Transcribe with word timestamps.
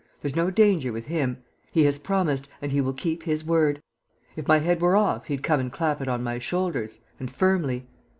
There's 0.23 0.35
no 0.35 0.49
danger 0.49 0.91
with 0.91 1.05
him. 1.05 1.43
He 1.71 1.83
has 1.83 1.99
promised 1.99 2.47
and 2.59 2.71
he 2.71 2.81
will 2.81 2.91
keep 2.91 3.21
his 3.21 3.45
word. 3.45 3.83
If 4.35 4.47
my 4.47 4.57
head 4.57 4.81
were 4.81 4.95
off, 4.95 5.25
he'd 5.27 5.43
come 5.43 5.59
and 5.59 5.71
clap 5.71 6.01
it 6.01 6.07
on 6.07 6.23
my 6.23 6.39
shoulders 6.39 7.01
and 7.19 7.29
firmly! 7.29 7.85